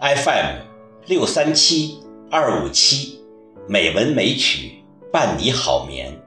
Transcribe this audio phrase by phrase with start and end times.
[0.00, 0.62] FM
[1.08, 1.98] 六三七
[2.30, 3.20] 二五七，
[3.68, 4.82] 美文美曲
[5.12, 6.18] 伴你好眠。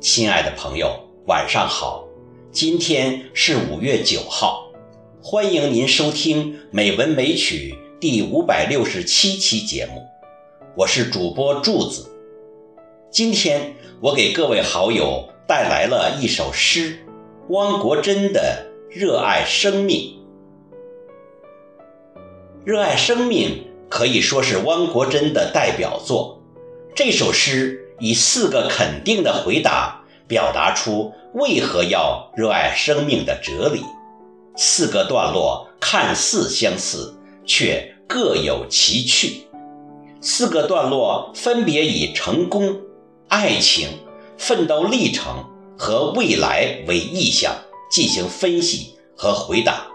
[0.00, 2.06] 亲爱的朋友，晚上好，
[2.52, 4.70] 今天是五月九号，
[5.22, 10.06] 欢迎您收听《美文美曲》第五百六十七期节目，
[10.76, 12.06] 我是主播柱子。
[13.10, 16.98] 今天我给各位好友带来了一首诗，
[17.48, 20.12] 汪国真的《热爱生命》。
[22.66, 26.42] 热爱生命可以说是汪国真的代表作。
[26.96, 33.84] 这首诗以四个肯定的回答，表达出为何要热爱生命的哲理。
[34.56, 37.14] 四个段落看似相似，
[37.46, 39.46] 却各有其趣。
[40.20, 42.80] 四个段落分别以成功、
[43.28, 43.90] 爱情、
[44.36, 45.44] 奋斗历程
[45.78, 47.54] 和未来为意象
[47.88, 49.86] 进行分析和回答。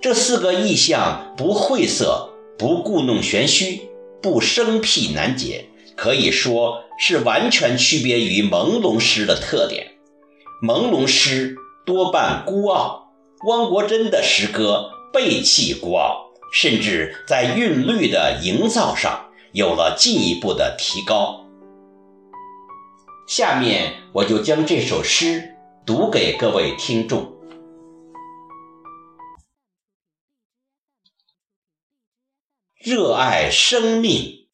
[0.00, 3.88] 这四个意象不晦涩，不故弄玄虚，
[4.22, 9.94] 不生僻难解，可以说是完全区别于朦胧诗的特点。
[10.62, 13.10] 朦胧诗多半孤傲，
[13.48, 21.44] 汪国真的诗歌背弃孤傲，甚至在韵律的营造上有了进一步的提高。
[23.26, 27.37] 下面我就将这首诗读给各位听众。
[32.80, 34.46] 热爱生命，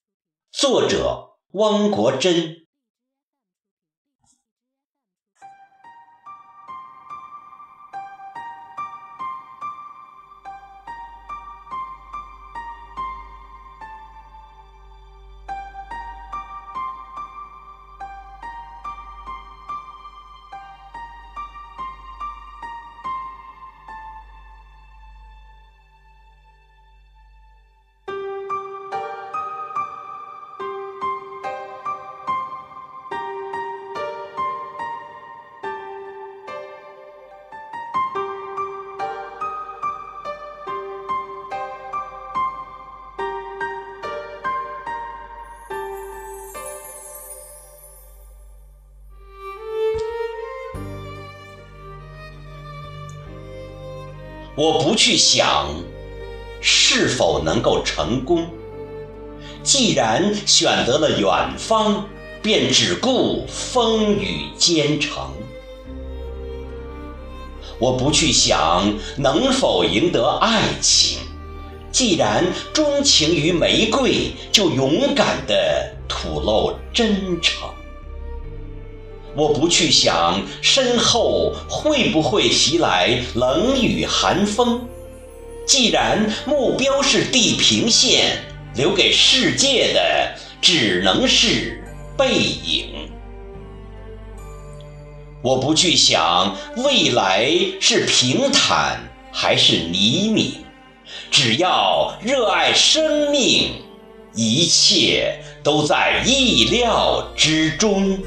[0.50, 2.63] 作者汪国真。
[54.56, 55.68] 我不去想
[56.60, 58.48] 是否能够成功，
[59.64, 62.04] 既然选择了远方，
[62.40, 65.28] 便只顾风雨兼程。
[67.80, 71.18] 我不去想能否赢得爱情，
[71.90, 77.68] 既然钟情于玫瑰，就勇敢地吐露真诚。
[79.36, 84.86] 我不去想身后会不会袭来冷雨寒风，
[85.66, 88.38] 既然目标是地平线，
[88.76, 91.82] 留给世界的只能是
[92.16, 93.10] 背影。
[95.42, 97.50] 我不去想未来
[97.80, 99.00] 是平坦
[99.32, 100.52] 还是泥泞，
[101.30, 103.72] 只要热爱生命，
[104.34, 108.18] 一切都在意料之中。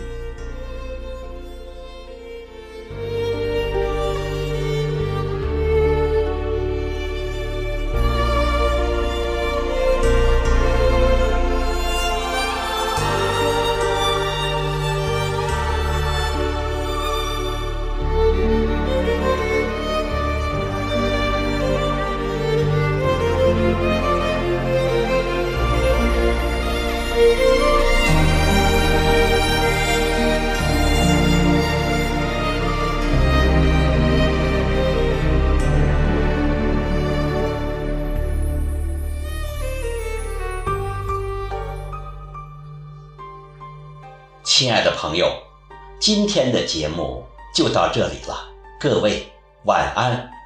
[44.47, 45.29] 亲爱的朋友，
[45.99, 47.21] 今天的节目
[47.53, 48.47] 就到这里了，
[48.79, 49.29] 各位
[49.65, 50.36] 晚安。